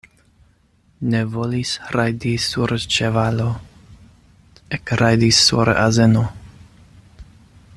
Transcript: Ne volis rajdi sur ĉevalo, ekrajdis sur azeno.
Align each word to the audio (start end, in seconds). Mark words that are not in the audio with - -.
Ne 1.13 1.19
volis 1.33 1.73
rajdi 1.95 2.31
sur 2.45 2.73
ĉevalo, 2.95 3.45
ekrajdis 4.79 5.43
sur 5.51 5.73
azeno. 5.75 6.25